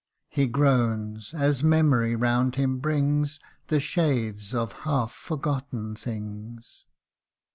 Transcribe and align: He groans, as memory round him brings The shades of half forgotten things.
He 0.29 0.47
groans, 0.47 1.31
as 1.35 1.63
memory 1.63 2.15
round 2.15 2.55
him 2.55 2.79
brings 2.79 3.39
The 3.67 3.79
shades 3.79 4.55
of 4.55 4.73
half 4.81 5.11
forgotten 5.11 5.95
things. 5.95 6.87